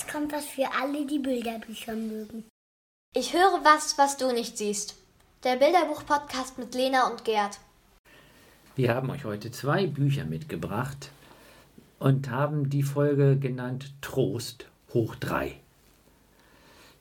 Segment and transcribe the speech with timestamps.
[0.00, 2.44] jetzt kommt was für alle, die Bilderbücher mögen.
[3.14, 4.96] Ich höre was, was du nicht siehst.
[5.44, 7.58] Der Bilderbuch-Podcast mit Lena und Gerd.
[8.76, 11.10] Wir haben euch heute zwei Bücher mitgebracht
[11.98, 15.56] und haben die Folge genannt Trost hoch drei.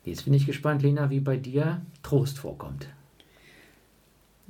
[0.04, 2.88] Jetzt bin ich gespannt, Lena, wie bei dir Trost vorkommt.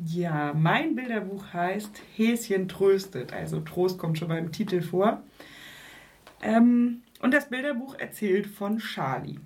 [0.05, 3.31] Ja, mein Bilderbuch heißt Häschen tröstet.
[3.31, 5.21] Also Trost kommt schon beim Titel vor.
[6.41, 9.39] Ähm, und das Bilderbuch erzählt von Charlie.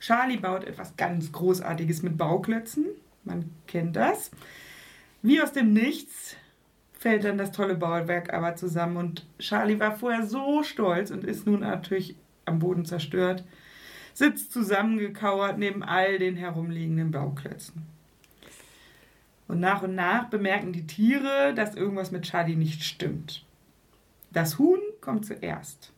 [0.00, 2.86] Charlie baut etwas ganz Großartiges mit Bauklötzen.
[3.24, 4.30] Man kennt das.
[5.22, 6.36] Wie aus dem Nichts
[6.98, 8.96] fällt dann das tolle Bauwerk aber zusammen.
[8.96, 13.44] Und Charlie war vorher so stolz und ist nun natürlich am Boden zerstört,
[14.14, 17.82] sitzt zusammengekauert neben all den herumliegenden Bauklötzen.
[19.48, 23.44] Und nach und nach bemerken die Tiere, dass irgendwas mit Charlie nicht stimmt.
[24.32, 25.92] Das Huhn kommt zuerst.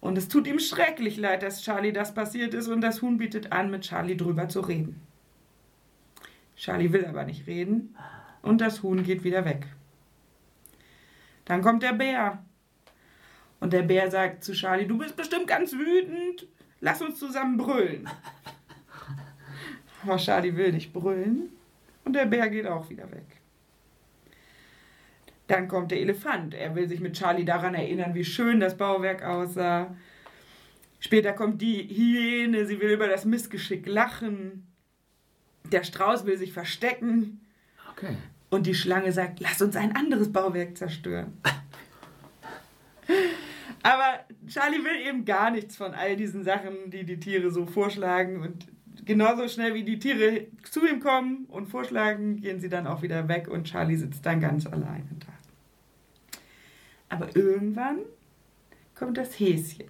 [0.00, 3.52] Und es tut ihm schrecklich leid, dass Charlie das passiert ist und das Huhn bietet
[3.52, 5.00] an, mit Charlie drüber zu reden.
[6.56, 7.96] Charlie will aber nicht reden
[8.42, 9.66] und das Huhn geht wieder weg.
[11.44, 12.44] Dann kommt der Bär.
[13.60, 16.46] Und der Bär sagt zu Charlie, du bist bestimmt ganz wütend,
[16.80, 18.08] lass uns zusammen brüllen.
[20.04, 21.50] Aber Charlie will nicht brüllen
[22.04, 23.37] und der Bär geht auch wieder weg.
[25.48, 26.54] Dann kommt der Elefant.
[26.54, 29.96] Er will sich mit Charlie daran erinnern, wie schön das Bauwerk aussah.
[31.00, 34.66] Später kommt die Hyäne, sie will über das Missgeschick lachen.
[35.72, 37.40] Der Strauß will sich verstecken.
[37.92, 38.16] Okay.
[38.50, 41.32] Und die Schlange sagt, lass uns ein anderes Bauwerk zerstören.
[43.82, 48.42] Aber Charlie will eben gar nichts von all diesen Sachen, die die Tiere so vorschlagen.
[48.42, 48.66] Und
[49.04, 53.28] genauso schnell wie die Tiere zu ihm kommen und vorschlagen, gehen sie dann auch wieder
[53.28, 55.37] weg und Charlie sitzt dann ganz alleine da.
[57.08, 58.00] Aber irgendwann
[58.94, 59.86] kommt das Häschen.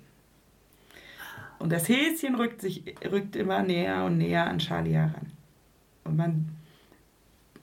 [1.58, 5.32] Und das Häschen rückt, sich, rückt immer näher und näher an Charlie heran.
[6.04, 6.48] Und man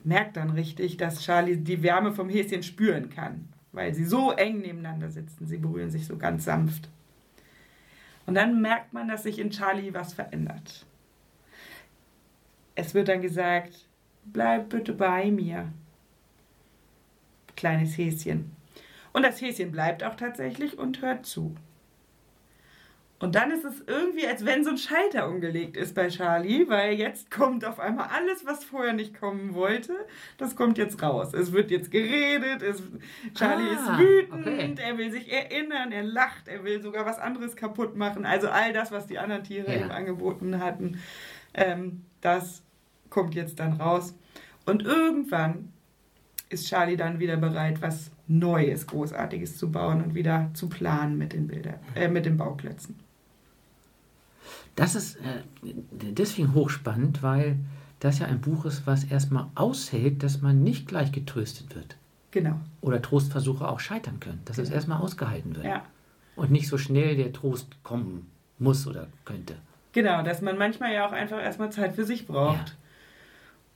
[0.03, 4.59] merkt dann richtig, dass Charlie die Wärme vom Häschen spüren kann, weil sie so eng
[4.59, 5.47] nebeneinander sitzen.
[5.47, 6.89] Sie berühren sich so ganz sanft.
[8.25, 10.85] Und dann merkt man, dass sich in Charlie was verändert.
[12.75, 13.87] Es wird dann gesagt,
[14.25, 15.71] bleib bitte bei mir,
[17.55, 18.51] kleines Häschen.
[19.15, 21.55] Und das Häschen bleibt auch tatsächlich und hört zu.
[23.17, 26.95] Und dann ist es irgendwie, als wenn so ein Schalter umgelegt ist bei Charlie, weil
[26.95, 29.93] jetzt kommt auf einmal alles, was vorher nicht kommen wollte,
[30.37, 31.33] das kommt jetzt raus.
[31.33, 32.83] Es wird jetzt geredet, es,
[33.33, 34.75] Charlie ah, ist wütend, okay.
[34.85, 38.25] er will sich erinnern, er lacht, er will sogar was anderes kaputt machen.
[38.25, 39.85] Also all das, was die anderen Tiere ja.
[39.85, 40.99] ihm angeboten hatten,
[41.53, 42.63] ähm, das
[43.09, 44.13] kommt jetzt dann raus.
[44.65, 45.71] Und irgendwann
[46.49, 51.33] ist Charlie dann wieder bereit, was Neues, Großartiges zu bauen und wieder zu planen mit
[51.33, 52.95] den Bildern, äh, mit den Bauklötzen.
[54.75, 55.43] Das ist äh,
[55.91, 57.57] deswegen hochspannend, weil
[57.99, 61.97] das ja ein Buch ist, was erstmal aushält, dass man nicht gleich getröstet wird.
[62.31, 62.59] Genau.
[62.81, 64.67] Oder Trostversuche auch scheitern können, dass genau.
[64.67, 65.65] es erstmal ausgehalten wird.
[65.65, 65.83] Ja.
[66.35, 69.55] Und nicht so schnell der Trost kommen muss oder könnte.
[69.93, 72.69] Genau, dass man manchmal ja auch einfach erstmal Zeit für sich braucht.
[72.69, 72.75] Ja.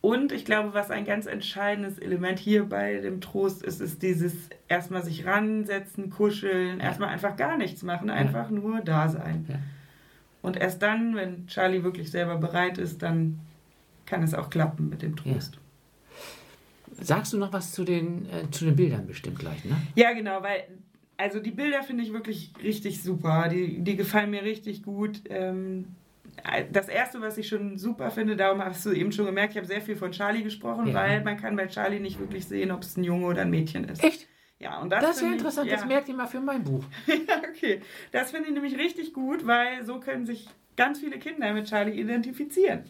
[0.01, 4.33] Und ich glaube, was ein ganz entscheidendes Element hier bei dem Trost ist, ist dieses
[4.69, 6.85] erstmal sich ransetzen, kuscheln, ja.
[6.85, 8.55] erstmal einfach gar nichts machen, einfach ja.
[8.55, 9.45] nur da sein.
[9.49, 9.55] Ja.
[10.41, 13.39] Und erst dann, wenn Charlie wirklich selber bereit ist, dann
[14.05, 15.59] kann es auch klappen mit dem Trost.
[17.01, 19.75] Sagst du noch was zu den, äh, zu den Bildern bestimmt gleich, ne?
[19.95, 20.63] Ja, genau, weil
[21.19, 23.49] also die Bilder finde ich wirklich richtig super.
[23.49, 25.21] Die, die gefallen mir richtig gut.
[25.29, 25.85] Ähm,
[26.71, 29.67] das erste, was ich schon super finde, darum hast du eben schon gemerkt, ich habe
[29.67, 30.93] sehr viel von Charlie gesprochen, ja.
[30.93, 33.85] weil man kann bei Charlie nicht wirklich sehen, ob es ein Junge oder ein Mädchen
[33.85, 34.03] ist.
[34.03, 34.27] Echt?
[34.59, 35.77] Ja, und das, das ist ja interessant, ich, ja.
[35.77, 36.83] das merkt ihr mal für mein Buch.
[37.07, 37.81] ja, okay.
[38.11, 41.99] Das finde ich nämlich richtig gut, weil so können sich ganz viele Kinder mit Charlie
[41.99, 42.83] identifizieren.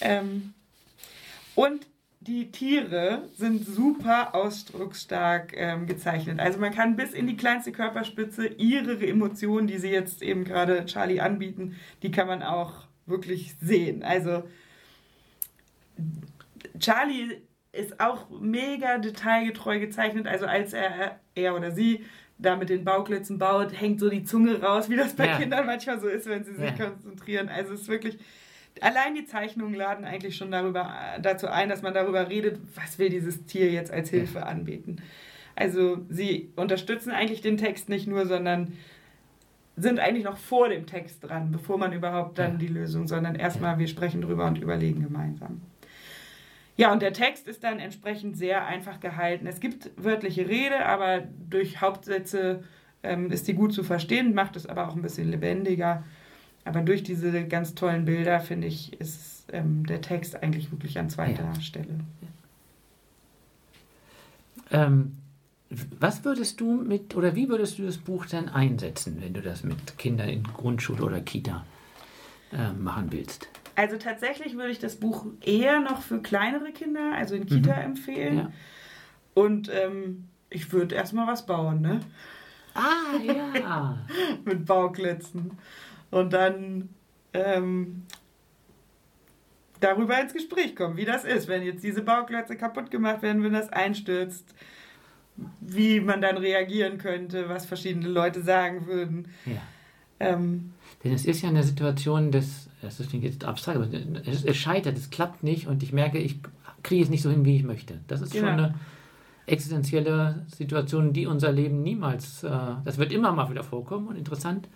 [0.00, 0.54] Ähm,
[1.54, 1.86] und
[2.28, 6.38] die Tiere sind super ausdrucksstark ähm, gezeichnet.
[6.38, 10.84] Also man kann bis in die kleinste Körperspitze ihre Emotionen, die sie jetzt eben gerade
[10.84, 14.02] Charlie anbieten, die kann man auch wirklich sehen.
[14.02, 14.44] Also
[16.78, 17.38] Charlie
[17.72, 20.26] ist auch mega detailgetreu gezeichnet.
[20.26, 22.04] Also als er, er oder sie
[22.36, 25.38] da mit den Bauklötzen baut, hängt so die Zunge raus, wie das bei ja.
[25.38, 26.90] Kindern manchmal so ist, wenn sie sich ja.
[26.90, 27.48] konzentrieren.
[27.48, 28.18] Also es ist wirklich
[28.82, 33.08] allein die Zeichnungen laden eigentlich schon darüber, dazu ein, dass man darüber redet, was will
[33.08, 34.96] dieses Tier jetzt als Hilfe anbieten.
[35.56, 38.72] Also sie unterstützen eigentlich den Text nicht nur, sondern
[39.76, 43.78] sind eigentlich noch vor dem Text dran, bevor man überhaupt dann die Lösung, sondern erstmal
[43.78, 45.60] wir sprechen drüber und überlegen gemeinsam.
[46.76, 49.46] Ja, und der Text ist dann entsprechend sehr einfach gehalten.
[49.46, 52.62] Es gibt wörtliche Rede, aber durch Hauptsätze
[53.02, 56.04] ähm, ist die gut zu verstehen, macht es aber auch ein bisschen lebendiger.
[56.68, 61.08] Aber durch diese ganz tollen Bilder, finde ich, ist ähm, der Text eigentlich wirklich an
[61.08, 61.60] zweiter Ja.
[61.60, 62.00] Stelle.
[64.70, 65.16] Ähm,
[65.98, 69.64] was würdest du mit, oder wie würdest du das Buch dann einsetzen, wenn du das
[69.64, 71.64] mit Kindern in Grundschule oder Kita
[72.52, 73.48] äh, machen willst?
[73.74, 78.34] Also tatsächlich würde ich das Buch eher noch für kleinere Kinder, also in Kita, empfehlen.
[78.34, 78.40] Mhm.
[78.40, 78.52] Ja.
[79.34, 82.00] Und ähm, ich würde erstmal was bauen, ne?
[82.74, 83.98] Ah, ja.
[84.44, 85.52] Mit Bauklötzen.
[86.10, 86.88] Und dann
[87.32, 88.04] ähm,
[89.80, 93.52] darüber ins Gespräch kommen, wie das ist, wenn jetzt diese Bauklötze kaputt gemacht werden, wenn
[93.52, 94.54] das einstürzt,
[95.60, 99.28] wie man dann reagieren könnte, was verschiedene Leute sagen würden.
[99.46, 99.60] ja.
[100.20, 100.72] Ähm,
[101.04, 103.86] Denn es ist ja eine Situation, des, das klingt jetzt abstrakt, aber
[104.26, 106.40] es, es scheitert, es klappt nicht und ich merke, ich
[106.82, 108.00] kriege es nicht so hin, wie ich möchte.
[108.08, 108.64] Das ist schon Genau.
[108.64, 108.74] eine
[109.46, 112.50] existenzielle Situation, die unser Leben niemals, äh,
[112.84, 114.68] das wird immer mal wieder vorkommen und interessant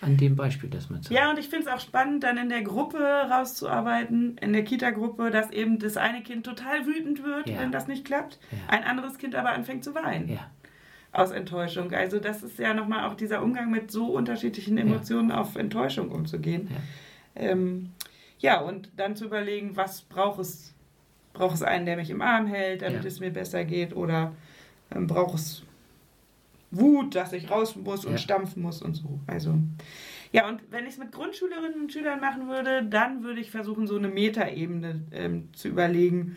[0.00, 1.14] an dem Beispiel, das man sagt.
[1.14, 2.98] Ja, und ich finde es auch spannend, dann in der Gruppe
[3.30, 7.60] rauszuarbeiten, in der Kita-Gruppe, dass eben das eine Kind total wütend wird, Ja.
[7.60, 8.58] wenn das nicht klappt, Ja.
[8.68, 10.50] ein anderes Kind aber anfängt zu weinen Ja,
[11.12, 11.92] aus Enttäuschung.
[11.92, 16.68] Also das ist ja nochmal auch dieser Umgang mit so unterschiedlichen Emotionen auf Enttäuschung umzugehen.
[16.70, 17.42] Ja.
[17.42, 17.90] Ähm,
[18.38, 20.74] ja, und dann zu überlegen, was braucht es?
[21.32, 23.94] Braucht es einen, der mich im Arm hält, damit es mir besser geht?
[23.94, 24.32] Oder
[24.94, 25.62] ähm, braucht es
[26.78, 28.18] Wut, dass ich raus muss und Ja.
[28.18, 29.20] stampfen muss und so?
[29.26, 29.54] Also,
[30.32, 33.86] ja, und wenn ich es mit Grundschülerinnen und Schülern machen würde, dann würde ich versuchen,
[33.86, 36.36] so eine Metaebene ähm, zu überlegen.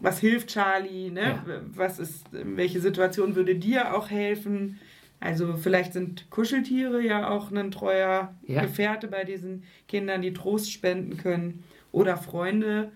[0.00, 1.10] Was hilft Charlie?
[1.10, 1.22] Ne?
[1.22, 1.44] Ja.
[1.74, 4.78] Was ist, welche Situation würde dir auch helfen?
[5.20, 8.62] Also vielleicht sind Kuscheltiere ja auch ein treuer Ja.
[8.62, 11.64] Gefährte bei diesen Kindern, die Trost spenden können.
[11.92, 12.90] Oder Freunde.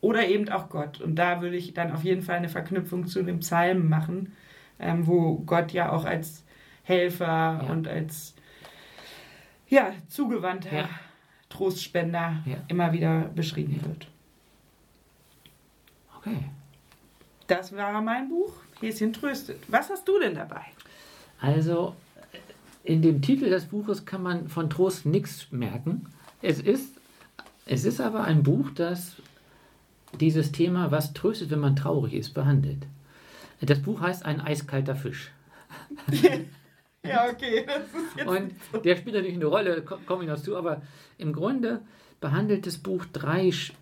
[0.00, 1.00] Oder eben auch Gott.
[1.00, 4.32] Und da würde ich dann auf jeden Fall eine Verknüpfung zu dem Psalm machen,
[4.78, 6.44] ähm, wo Gott ja auch als
[6.82, 7.26] Helfer
[7.62, 7.72] Ja.
[7.72, 8.34] und als
[9.68, 10.88] ja, zugewandter Ja.
[11.48, 12.56] Trostspender Ja.
[12.68, 14.08] immer wieder beschrieben wird.
[16.18, 16.50] okay.
[17.46, 19.62] Das war mein Buch, Häschen tröstet.
[19.68, 20.62] Was hast du denn dabei?
[21.40, 21.94] Also,
[22.84, 26.06] in dem Titel des Buches kann man von Trost nichts merken.
[26.40, 26.96] Es ist,
[27.66, 29.16] es ist aber ein Buch, das
[30.20, 32.86] dieses Thema, was tröstet, wenn man traurig ist, behandelt.
[33.66, 35.30] Das Buch heißt Ein eiskalter Fisch.
[37.06, 37.66] Ja, okay.
[38.24, 40.80] Und der spielt natürlich eine Rolle, ko- komme ich noch zu, aber
[41.18, 41.82] im Grunde
[42.18, 43.74] behandelt das Buch drei sch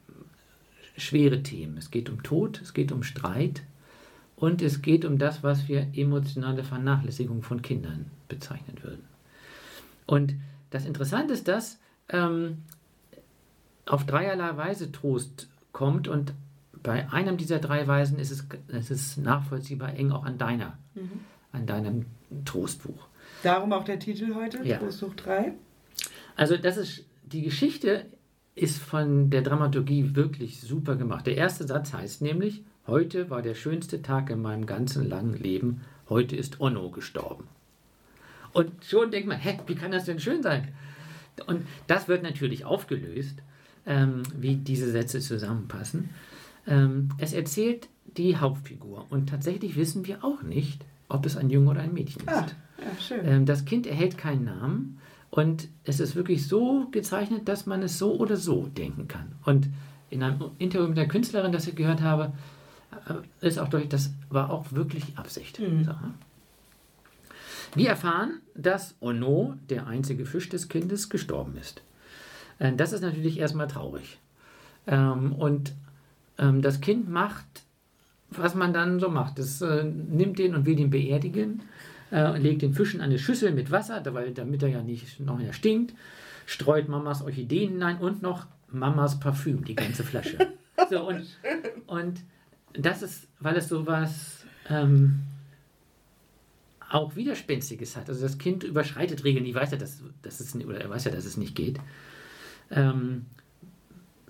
[0.97, 1.79] schwere Themen.
[1.79, 3.63] Es geht um Tod, es geht um Streit
[4.35, 9.05] und es geht um das, was wir emotionale Vernachlässigung von Kindern bezeichnen würden.
[10.05, 10.35] Und
[10.71, 11.79] das Interessante ist, dass
[12.09, 12.59] ähm,
[13.87, 16.35] auf dreierlei Weise Trost kommt und
[16.83, 20.79] bei einem dieser drei Weisen ist es, es ist nachvollziehbar eng auch an deiner,
[21.53, 22.07] an deinem
[22.45, 23.07] Trostbuch.
[23.43, 24.79] Darum auch der Titel heute, Ja.
[24.79, 25.53] Trost hoch 3.
[26.37, 28.07] Also das ist die Geschichte
[28.55, 31.27] ist von der Dramaturgie wirklich super gemacht.
[31.27, 35.81] Der erste Satz heißt nämlich: Heute war der schönste Tag in meinem ganzen langen Leben.
[36.09, 37.49] Heute ist Onno gestorben.
[38.53, 40.69] Und schon denkt man, hä, wie kann das denn schön sein?
[41.47, 43.39] Und das wird natürlich aufgelöst,
[43.87, 46.11] ähm, wie diese Sätze zusammenpassen.
[46.67, 51.71] Ähm, es erzählt die Hauptfigur und tatsächlich wissen wir auch nicht, ob es ein Junge
[51.71, 52.29] oder ein Mädchen ist.
[52.29, 52.47] Ah,
[52.79, 53.27] ja, schön.
[53.27, 54.99] Ähm, das Kind erhält keinen Namen
[55.31, 59.33] und es ist wirklich so gezeichnet, dass man es so oder so denken kann.
[59.45, 59.69] Und
[60.11, 62.33] in einem Interview mit der Künstlerin, das ich gehört habe,
[63.09, 65.59] äh, ist auch deutlich, das war auch wirklich Absicht.
[65.59, 65.85] Mhm.
[65.85, 65.95] So.
[67.75, 71.83] Wir erfahren, dass Ono, der einzige Fisch des Kindes, gestorben ist.
[72.59, 74.19] Äh, Das ist natürlich erstmal traurig.
[74.87, 75.73] Ähm, Und
[76.43, 77.47] ähm, das Kind macht,
[78.31, 79.39] was man dann so macht.
[79.39, 81.63] Es äh, nimmt den und will ihn beerdigen,
[82.11, 85.39] äh, legt den Fisch in eine Schüssel mit Wasser, weil, damit er ja nicht noch
[85.39, 85.95] mehr stinkt,
[86.47, 90.39] streut Mamas Orchideen hinein und noch Mamas Parfüm, die ganze Flasche.
[90.91, 91.27] so, und,
[91.87, 92.21] und
[92.75, 95.21] das ist, weil es sowas ähm,
[96.91, 98.09] auch Widerspenstiges hat.
[98.09, 101.11] Also das Kind überschreitet Regeln, die weiß ja, dass, dass es, oder er weiß ja,
[101.11, 101.79] dass es nicht geht.
[102.71, 103.27] Ähm,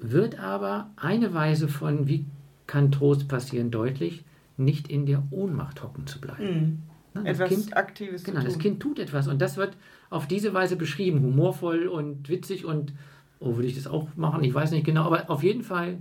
[0.03, 2.27] wird aber eine Weise von, wie
[2.67, 4.25] kann Trost passieren, deutlich,
[4.57, 6.45] nicht in der Ohnmacht hocken zu bleiben.
[6.45, 6.83] Mhm.
[7.15, 8.59] Ne, das Etwas Kind, Aktives genau, das.
[8.59, 9.77] Kind tut etwas und das wird
[10.11, 12.93] auf diese Weise beschrieben, humorvoll und witzig und,
[13.41, 14.45] oh, würde ich das auch machen?
[14.45, 15.99] Ich weiß nicht genau, aber auf jeden Fall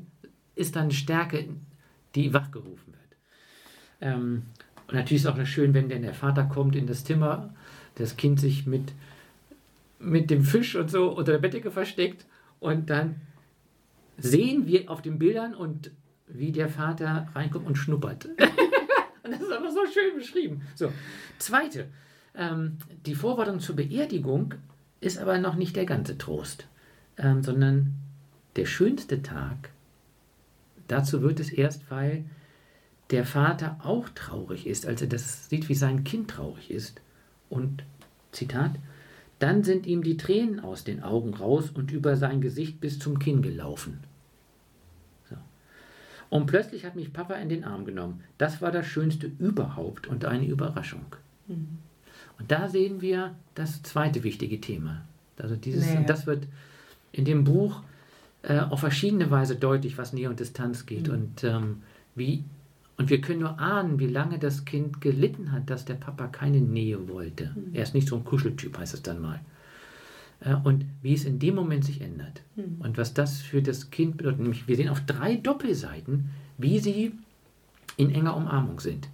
[0.55, 1.49] ist da eine Stärke,
[2.15, 3.17] die wachgerufen wird.
[4.01, 4.43] Ähm,
[4.87, 7.53] und natürlich ist auch schön, wenn denn der Vater kommt in das Zimmer,
[7.95, 8.93] das Kind sich mit,
[9.99, 12.25] mit dem Fisch und so unter der Bettdecke versteckt
[12.59, 13.21] und dann
[14.21, 15.91] sehen wir auf den Bildern und
[16.27, 18.25] wie der Vater reinkommt und schnuppert.
[19.23, 20.61] und das ist aber so schön beschrieben.
[20.75, 20.91] So,
[21.37, 21.87] zweite,
[22.35, 24.53] ähm, die Vorbereitung zur Beerdigung
[24.99, 26.67] ist aber noch nicht der ganze Trost.
[27.17, 27.93] ähm, sondern
[28.55, 29.69] der schönste Tag,
[30.87, 32.25] dazu wird es erst, weil
[33.11, 37.01] der Vater auch traurig ist, als er das sieht, wie sein Kind traurig ist.
[37.49, 37.83] Und,
[38.31, 38.71] Zitat,
[39.39, 43.19] dann sind ihm die Tränen aus den Augen raus und über sein Gesicht bis zum
[43.19, 43.99] Kinn gelaufen.
[46.31, 48.23] Und plötzlich hat mich Papa in den Arm genommen.
[48.37, 51.05] Das war das Schönste überhaupt und eine Überraschung.
[51.47, 51.77] Mhm.
[52.39, 55.01] Und da sehen wir das zweite wichtige Thema.
[55.37, 56.47] Also dieses, und das wird
[57.11, 57.83] in dem Buch
[58.43, 61.13] äh, auf verschiedene Weise deutlich, was Nähe und Distanz geht mhm.
[61.13, 61.83] und ähm,
[62.15, 62.45] wie
[62.97, 66.61] und wir können nur ahnen, wie lange das Kind gelitten hat, dass der Papa keine
[66.61, 67.51] Nähe wollte.
[67.55, 67.73] Mhm.
[67.73, 69.41] Er ist nicht so ein Kuscheltyp, heißt es dann mal.
[70.41, 72.41] Äh, und wie es in dem Moment sich ändert.
[72.55, 72.77] Mhm.
[72.79, 74.41] Und was das für das Kind bedeutet.
[74.41, 77.13] Nämlich, wir sehen auf drei Doppelseiten, wie sie
[77.97, 79.09] in enger Umarmung sind.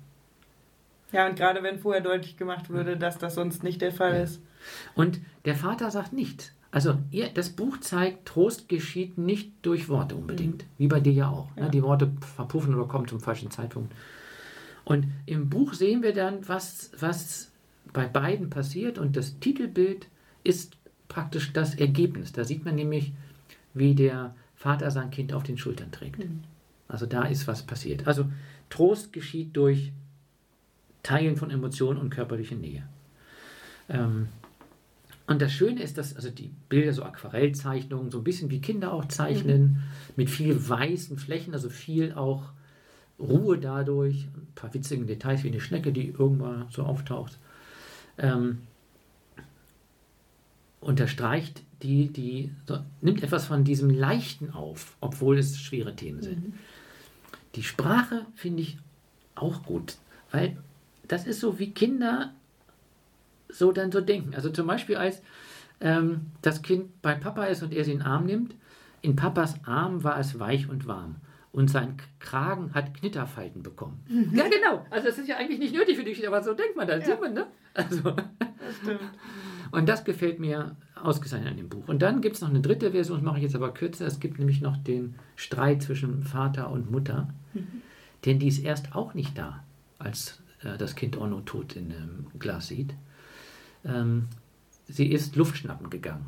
[1.11, 4.23] Ja, und gerade wenn vorher deutlich gemacht würde, dass das sonst nicht der Fall ja.
[4.23, 4.41] ist.
[4.95, 6.51] Und der Vater sagt nichts.
[6.69, 10.67] Also ihr, das Buch zeigt, Trost geschieht nicht durch Worte unbedingt, mhm.
[10.77, 11.47] wie bei dir ja auch.
[11.55, 11.61] Ne?
[11.61, 11.63] Ja.
[11.65, 11.71] Ne?
[11.71, 13.93] Die Worte verpuffen oder kommen zum falschen Zeitpunkt.
[14.83, 17.51] Und im Buch sehen wir dann, was, was
[17.93, 20.07] bei beiden passiert und das Titelbild
[20.43, 22.31] ist praktisch das Ergebnis.
[22.31, 23.13] Da sieht man nämlich,
[23.73, 26.19] wie der Vater sein Kind auf den Schultern trägt.
[26.19, 26.43] Mhm.
[26.87, 28.07] Also da ist was passiert.
[28.07, 28.25] Also
[28.69, 29.91] Trost geschieht durch
[31.03, 32.83] Teilen von Emotionen und körperliche Nähe.
[33.89, 34.27] Ähm,
[35.27, 38.93] und das Schöne ist, dass also die Bilder, so Aquarellzeichnungen, so ein bisschen wie Kinder
[38.93, 39.77] auch zeichnen, mhm.
[40.15, 42.43] mit viel weißen Flächen, also viel auch
[43.19, 47.37] Ruhe dadurch, ein paar witzige Details wie eine Schnecke, die irgendwann so auftaucht.
[48.17, 48.59] Ähm,
[50.79, 56.47] unterstreicht die, die so, nimmt etwas von diesem Leichten auf, obwohl es schwere Themen sind.
[56.47, 56.53] Mhm.
[57.55, 58.77] Die Sprache finde ich
[59.35, 59.97] auch gut,
[60.31, 60.57] weil
[61.07, 62.33] das ist so wie Kinder
[63.49, 64.35] so dann so denken.
[64.35, 65.21] Also zum Beispiel als
[65.79, 68.55] ähm, das Kind bei Papa ist und er sie in den Arm nimmt,
[69.01, 71.15] in Papas Arm war es weich und warm
[71.51, 74.03] und sein Kragen hat Knitterfalten bekommen.
[74.09, 74.35] Mhm.
[74.35, 74.85] Ja, genau.
[74.89, 77.01] Also das ist ja eigentlich nicht nötig für die Geschichte, aber so denkt man dann.
[77.01, 77.17] Ja.
[77.19, 77.47] Man, ne?
[77.73, 78.99] also, das stimmt.
[79.71, 81.87] Und das gefällt mir ausgezeichnet an dem Buch.
[81.87, 84.05] Und dann gibt es noch eine dritte Version, das mache ich jetzt aber kürzer.
[84.05, 87.81] Es gibt nämlich noch den Streit zwischen Vater und Mutter, mhm.
[88.25, 89.63] denn die ist erst auch nicht da,
[89.99, 92.93] als äh, das Kind Orno tot in dem Glas sieht
[93.87, 94.27] ähm,
[94.87, 96.25] sie ist Luft schnappen gegangen.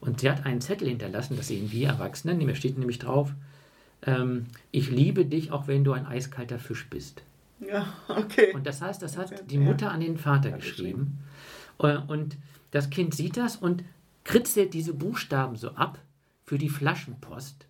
[0.00, 3.32] Und sie hat einen Zettel hinterlassen, das sehen wir Erwachsenen, da steht nämlich drauf,
[4.02, 7.22] ähm, ich liebe dich, auch wenn du ein eiskalter Fisch bist.
[7.60, 8.52] Ja, okay.
[8.54, 11.18] Und das heißt, das hat die Mutter an den Vater geschrieben.
[11.78, 12.36] Äh, und
[12.70, 13.84] das Kind sieht das und
[14.24, 15.98] kritzelt diese Buchstaben so ab
[16.44, 17.66] für die Flaschenpost,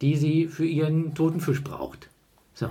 [0.00, 2.08] die sie für ihren toten Fisch braucht.
[2.54, 2.70] So.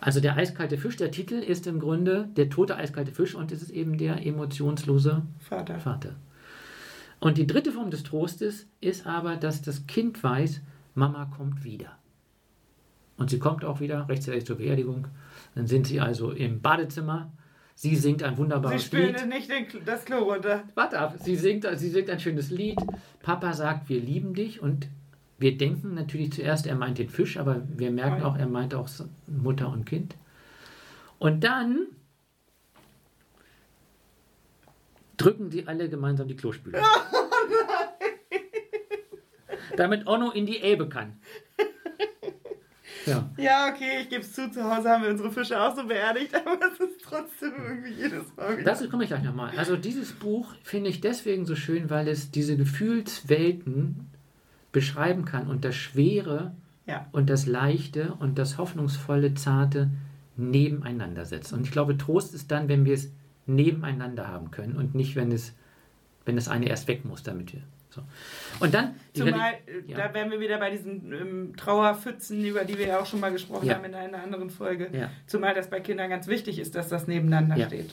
[0.00, 3.62] Also der eiskalte Fisch, der Titel ist im Grunde der tote eiskalte Fisch und es
[3.62, 5.80] ist eben der emotionslose Vater.
[5.80, 6.14] Vater.
[7.20, 10.60] Und die dritte Form des Trostes ist aber, dass das Kind weiß,
[10.94, 11.98] Mama kommt wieder.
[13.16, 15.08] Und sie kommt auch wieder rechtzeitig zur Beerdigung.
[15.56, 17.32] Dann sind sie also im Badezimmer.
[17.80, 19.06] Sie singt ein wunderbares sie Lied.
[19.06, 20.64] Sie spielt nicht den, das Klo runter.
[20.74, 21.14] Warte ab.
[21.20, 22.76] Sie singt, sie singt ein schönes Lied.
[23.22, 24.60] Papa sagt, wir lieben dich.
[24.60, 24.88] Und
[25.38, 28.88] wir denken natürlich zuerst, er meint den Fisch, aber wir merken auch, er meint auch
[29.28, 30.16] Mutter und Kind.
[31.20, 31.86] Und dann
[35.16, 36.82] drücken sie alle gemeinsam die Klospüle.
[39.76, 41.20] Damit Onno in die Elbe kann.
[43.08, 43.30] Ja.
[43.36, 46.34] ja, okay, ich gebe es zu, zu Hause haben wir unsere Fische auch so beerdigt,
[46.46, 48.72] aber es ist trotzdem irgendwie jedes Mal wieder.
[48.72, 49.52] Dazu komme ich gleich nochmal.
[49.56, 54.10] Also dieses Buch finde ich deswegen so schön, weil es diese Gefühlswelten
[54.72, 56.54] beschreiben kann und das Schwere
[56.86, 57.06] ja.
[57.12, 59.90] und das Leichte und das Hoffnungsvolle, Zarte
[60.36, 61.52] nebeneinander setzt.
[61.52, 63.10] Und ich glaube, Trost ist dann, wenn wir es
[63.46, 65.54] nebeneinander haben können und nicht, wenn es,
[66.24, 67.62] wenn das eine erst weg muss, damit wir.
[67.98, 68.64] So.
[68.64, 68.94] Und dann.
[69.14, 69.54] Zumal,
[69.86, 69.96] ja.
[69.96, 73.32] da wären wir wieder bei diesen ähm, Trauerpfützen, über die wir ja auch schon mal
[73.32, 73.74] gesprochen ja.
[73.74, 74.90] haben in einer anderen Folge.
[74.92, 75.10] Ja.
[75.26, 77.90] Zumal das bei Kindern ganz wichtig ist, dass das nebeneinander steht.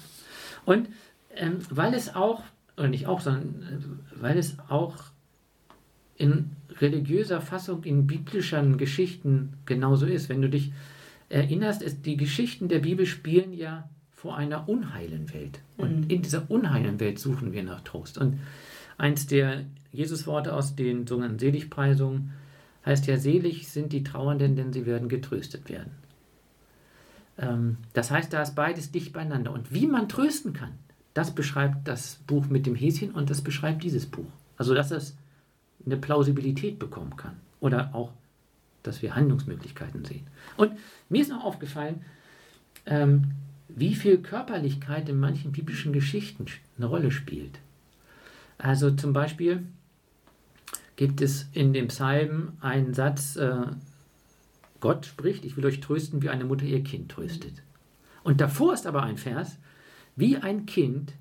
[0.65, 0.89] Und
[1.35, 2.43] ähm, weil es auch,
[2.77, 4.95] oder nicht auch, sondern äh, weil es auch
[6.17, 10.29] in religiöser Fassung in biblischen Geschichten genauso ist.
[10.29, 10.71] Wenn du dich
[11.29, 15.59] erinnerst, ist, die Geschichten der Bibel spielen ja vor einer unheilen Welt.
[15.77, 16.09] Und mhm.
[16.09, 18.17] in dieser unheilen Welt suchen wir nach Trost.
[18.17, 18.39] Und
[18.97, 22.33] eins der Jesusworte aus den sogenannten Seligpreisungen
[22.85, 25.91] heißt ja, selig sind die Trauernden, denn sie werden getröstet werden.
[27.37, 29.51] Ähm, das heißt, da ist beides dicht beieinander.
[29.51, 30.71] Und wie man trösten kann,
[31.13, 34.27] das beschreibt das Buch mit dem Häschen und das beschreibt dieses Buch.
[34.57, 35.15] Also, dass es
[35.85, 37.37] eine Plausibilität bekommen kann.
[37.59, 38.11] Oder auch,
[38.83, 40.27] dass wir Handlungsmöglichkeiten sehen.
[40.57, 40.73] Und
[41.09, 42.01] mir ist noch aufgefallen,
[42.85, 43.31] ähm,
[43.67, 46.45] wie viel Körperlichkeit in manchen biblischen Geschichten
[46.77, 47.59] eine Rolle spielt.
[48.57, 49.65] Also zum Beispiel
[50.95, 53.67] gibt es in dem Psalm einen Satz, äh,
[54.79, 57.63] Gott spricht, ich will euch trösten, wie eine Mutter ihr Kind tröstet.
[58.23, 59.57] Und davor ist aber ein Vers,
[60.15, 61.13] wie ein Kind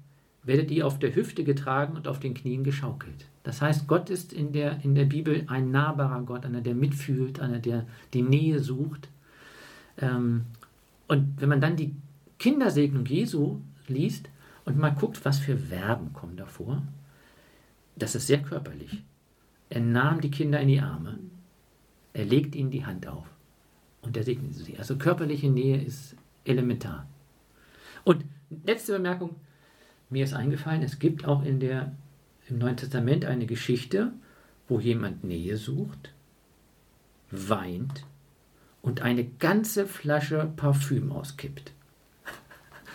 [0.43, 3.27] werdet ihr auf der Hüfte getragen und auf den Knien geschaukelt.
[3.43, 7.41] Das heißt, Gott ist in der, in der Bibel ein nahbarer Gott, einer, der mitfühlt,
[7.41, 9.09] einer, der die Nähe sucht.
[9.99, 10.45] Ähm,
[11.09, 11.95] und wenn man dann die
[12.39, 14.29] Kindersegnung Jesu liest
[14.65, 16.83] und mal guckt, was für Verben kommen davor,
[17.97, 19.03] das ist sehr körperlich.
[19.71, 21.19] Er nahm die Kinder in die Arme,
[22.13, 23.27] er legt ihnen die Hand auf
[24.03, 24.79] und er segnete sie.
[24.79, 27.09] Also körperliche Nähe ist elementar.
[28.05, 28.25] Und
[28.65, 29.37] letzte Bemerkung,
[30.11, 31.97] mir ist eingefallen, es gibt auch in der,
[32.49, 34.13] im Neuen Testament eine Geschichte,
[34.69, 36.13] wo jemand Nähe sucht,
[37.31, 38.05] weint
[38.83, 41.73] und eine ganze Flasche Parfüm auskippt.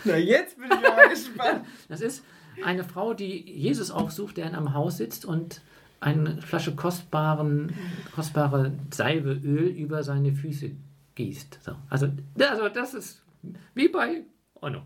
[0.04, 1.66] Na, jetzt bin ich aber gespannt.
[1.88, 2.24] Das ist
[2.64, 5.60] eine Frau, die Jesus aufsucht, der in einem Haus sitzt und
[6.00, 7.74] eine Flasche kostbaren,
[8.14, 10.70] kostbare Salbeöl über seine Füße
[11.14, 11.58] gießt.
[11.62, 11.76] So.
[11.88, 13.22] Also, also das ist
[13.74, 14.22] wie bei
[14.60, 14.82] Ono.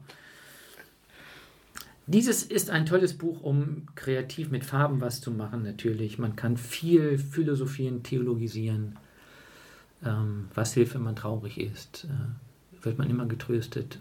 [2.06, 6.18] Dieses ist ein tolles Buch, um kreativ mit Farben was zu machen, natürlich.
[6.18, 8.98] Man kann viel philosophieren, theologisieren.
[10.04, 12.04] Ähm, was hilft, wenn man traurig ist?
[12.04, 14.00] Äh, wird man immer getröstet?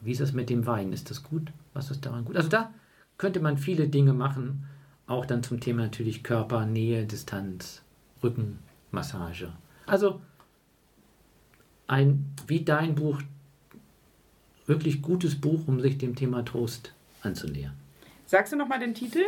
[0.00, 0.94] Wie ist das mit dem Wein?
[0.94, 1.52] Ist das gut?
[1.74, 2.36] Was ist daran gut?
[2.36, 2.72] Also da
[3.18, 4.66] könnte man viele Dinge machen,
[5.06, 7.82] auch dann zum Thema natürlich Körper, Nähe, Distanz,
[8.22, 9.52] Rückenmassage.
[9.86, 10.20] Also
[11.86, 13.20] ein, wie dein Buch,
[14.66, 17.74] wirklich gutes Buch, um sich dem Thema Trost anzunähern.
[18.26, 19.24] Sagst du nochmal den Titel?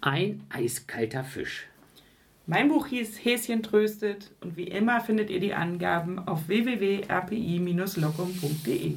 [0.00, 1.66] Ein eiskalter Fisch.
[2.46, 8.94] Mein Buch hieß Häschen tröstet und wie immer findet ihr die Angaben auf www.rpi-locum.de.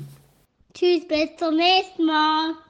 [0.74, 2.56] Tschüss, bis zum nächsten Mal.